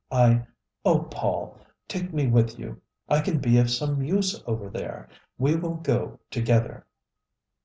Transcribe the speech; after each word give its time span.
I 0.11 0.47
Oh, 0.83 1.01
Paul, 1.11 1.59
take 1.87 2.11
me 2.11 2.25
with 2.25 2.57
you! 2.57 2.81
I 3.07 3.21
can 3.21 3.37
be 3.37 3.59
of 3.59 3.69
some 3.69 4.01
use 4.01 4.41
over 4.47 4.67
there. 4.67 5.07
We 5.37 5.55
will 5.55 5.75
go 5.75 6.19
together." 6.31 6.87